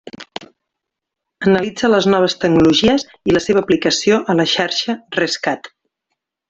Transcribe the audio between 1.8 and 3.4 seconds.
les noves tecnologies i